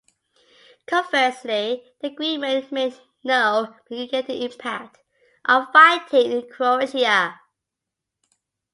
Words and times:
Conversely, 0.87 1.83
the 1.99 2.07
agreement 2.07 2.71
made 2.71 2.95
no 3.23 3.75
mitigating 3.87 4.41
impact 4.41 4.97
on 5.45 5.71
fighting 5.71 6.31
in 6.31 6.49
Croatia. 6.49 7.39